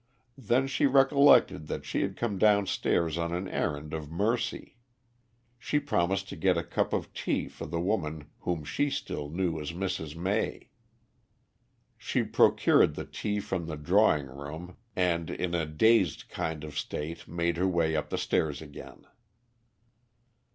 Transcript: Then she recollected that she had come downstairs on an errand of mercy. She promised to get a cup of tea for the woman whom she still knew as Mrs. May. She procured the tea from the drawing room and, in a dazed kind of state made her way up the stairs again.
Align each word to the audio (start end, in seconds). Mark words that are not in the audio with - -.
Then 0.39 0.65
she 0.65 0.87
recollected 0.87 1.67
that 1.67 1.85
she 1.85 2.01
had 2.01 2.17
come 2.17 2.39
downstairs 2.39 3.19
on 3.19 3.35
an 3.35 3.47
errand 3.47 3.93
of 3.93 4.09
mercy. 4.09 4.77
She 5.59 5.79
promised 5.79 6.27
to 6.29 6.35
get 6.35 6.57
a 6.57 6.63
cup 6.63 6.91
of 6.91 7.13
tea 7.13 7.47
for 7.47 7.67
the 7.67 7.79
woman 7.79 8.27
whom 8.39 8.63
she 8.63 8.89
still 8.89 9.29
knew 9.29 9.59
as 9.59 9.73
Mrs. 9.73 10.15
May. 10.15 10.71
She 11.99 12.23
procured 12.23 12.95
the 12.95 13.05
tea 13.05 13.39
from 13.39 13.67
the 13.67 13.77
drawing 13.77 14.25
room 14.25 14.75
and, 14.95 15.29
in 15.29 15.53
a 15.53 15.67
dazed 15.67 16.29
kind 16.29 16.63
of 16.63 16.75
state 16.79 17.27
made 17.27 17.57
her 17.57 17.67
way 17.67 17.95
up 17.95 18.09
the 18.09 18.17
stairs 18.17 18.59
again. 18.59 19.05